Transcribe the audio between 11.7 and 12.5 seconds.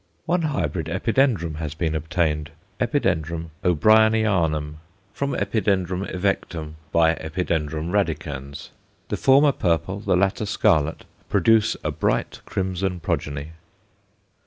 ×a bright